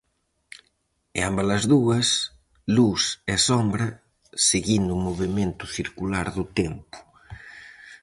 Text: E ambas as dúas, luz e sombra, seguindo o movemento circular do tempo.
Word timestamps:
E 1.17 1.19
ambas 1.29 1.49
as 1.57 1.63
dúas, 1.73 2.07
luz 2.77 3.03
e 3.33 3.35
sombra, 3.47 3.87
seguindo 4.49 4.91
o 4.93 5.03
movemento 5.07 5.63
circular 5.77 6.27
do 6.37 6.43
tempo. 6.59 6.95